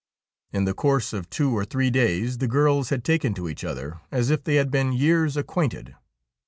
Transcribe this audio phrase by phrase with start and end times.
[0.51, 4.01] In the course of two or three days the girls had taken to each other
[4.11, 5.93] as if they had been years acquainted.